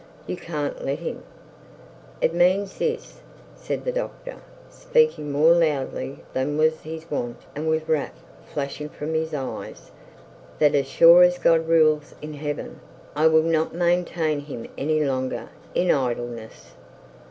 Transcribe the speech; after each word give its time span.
You 0.25 0.35
can't 0.35 0.83
let 0.83 0.97
him 0.97 1.17
live' 1.17 1.23
'It 2.23 2.33
means 2.33 2.79
this,' 2.79 3.21
said 3.55 3.85
the 3.85 3.91
doctor, 3.91 4.37
speaking 4.67 5.31
more 5.31 5.53
loudly 5.53 6.23
than 6.33 6.57
was 6.57 6.81
his 6.81 7.11
wont, 7.11 7.37
and 7.55 7.69
with 7.69 7.87
wrath 7.87 8.19
flashing 8.51 8.89
from 8.89 9.13
his 9.13 9.31
eyes; 9.31 9.91
'that 10.57 10.73
as 10.73 10.87
sure 10.87 11.21
as 11.21 11.37
God 11.37 11.67
rules 11.67 12.15
in 12.19 12.33
heaven, 12.33 12.79
I 13.15 13.27
will 13.27 13.43
not 13.43 13.75
maintain 13.75 14.39
him 14.39 14.65
any 14.75 15.05
longer 15.05 15.49
in 15.75 15.91
idleness.' 15.91 16.71